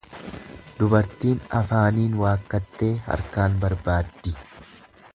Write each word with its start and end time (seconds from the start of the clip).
Dubartiin 0.77 1.43
afaaniin 1.59 2.17
waakkattee 2.23 2.91
harkaan 3.11 3.63
barbaaddi. 3.67 4.39